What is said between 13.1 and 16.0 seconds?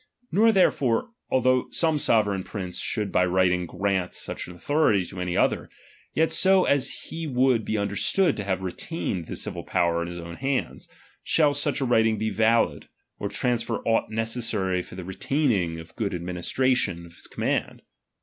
or transfer aught neces sary for the retaining or